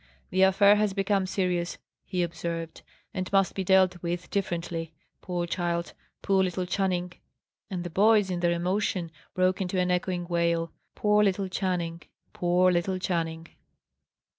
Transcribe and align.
"The 0.31 0.41
affair 0.41 0.77
has 0.77 0.93
become 0.93 1.27
serious," 1.27 1.77
he 2.03 2.23
observed, 2.23 2.81
"and 3.13 3.31
must 3.31 3.53
be 3.53 3.63
dealt 3.63 4.01
with 4.01 4.31
differently. 4.31 4.93
Poor 5.21 5.45
child! 5.45 5.93
Poor 6.23 6.43
little 6.43 6.65
Channing!" 6.65 7.13
And 7.69 7.83
the 7.83 7.91
boys, 7.91 8.31
in 8.31 8.39
their 8.39 8.49
emotion, 8.53 9.11
broke 9.35 9.61
into 9.61 9.79
an 9.79 9.91
echoing 9.91 10.25
wail. 10.27 10.71
"Poor 10.95 11.23
little 11.23 11.49
Channing! 11.49 12.01
poor 12.33 12.71
little 12.71 12.97
Channing!" 12.97 13.49